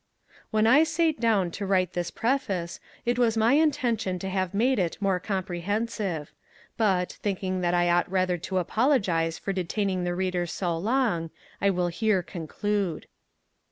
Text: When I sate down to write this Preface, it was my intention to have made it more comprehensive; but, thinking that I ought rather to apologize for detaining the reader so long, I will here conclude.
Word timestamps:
When 0.49 0.65
I 0.65 0.83
sate 0.83 1.19
down 1.19 1.51
to 1.51 1.65
write 1.67 1.93
this 1.93 2.09
Preface, 2.09 2.79
it 3.05 3.19
was 3.19 3.37
my 3.37 3.53
intention 3.53 4.17
to 4.17 4.29
have 4.29 4.51
made 4.51 4.79
it 4.79 4.99
more 4.99 5.19
comprehensive; 5.19 6.33
but, 6.75 7.13
thinking 7.21 7.61
that 7.61 7.75
I 7.75 7.87
ought 7.91 8.09
rather 8.09 8.39
to 8.39 8.57
apologize 8.57 9.37
for 9.37 9.53
detaining 9.53 10.03
the 10.03 10.15
reader 10.15 10.47
so 10.47 10.75
long, 10.75 11.29
I 11.61 11.69
will 11.69 11.89
here 11.89 12.23
conclude. 12.23 13.05